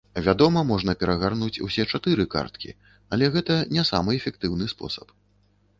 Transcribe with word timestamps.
Вядома, 0.27 0.61
можна 0.69 0.95
перагарнуць 1.03 1.61
усе 1.67 1.83
чатыры 1.97 2.25
карткі, 2.35 2.75
але 3.17 3.25
гэта 3.37 3.61
не 3.79 3.83
самы 3.93 4.11
эфектыўны 4.23 4.65
спосаб. 4.75 5.07